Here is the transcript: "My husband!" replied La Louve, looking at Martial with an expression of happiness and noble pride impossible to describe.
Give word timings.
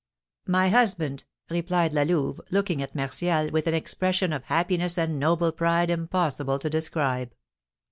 "My 0.47 0.69
husband!" 0.69 1.25
replied 1.51 1.93
La 1.93 2.01
Louve, 2.01 2.41
looking 2.49 2.81
at 2.81 2.95
Martial 2.95 3.51
with 3.51 3.67
an 3.67 3.75
expression 3.75 4.33
of 4.33 4.45
happiness 4.45 4.97
and 4.97 5.19
noble 5.19 5.51
pride 5.51 5.91
impossible 5.91 6.57
to 6.57 6.71
describe. 6.71 7.35